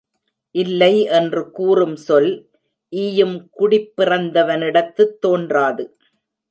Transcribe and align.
இல்லை 0.55 1.03
என்று 1.03 1.51
கூறும் 1.51 1.95
சொல் 1.95 2.31
ஈயும் 2.93 3.49
குடிப்பிறந்த 3.59 4.43
வனிடத்துத் 4.45 5.17
தோன்றாது. 5.19 5.97